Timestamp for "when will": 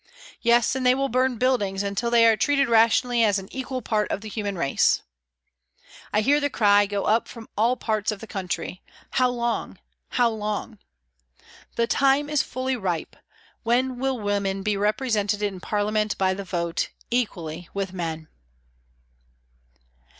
13.61-14.17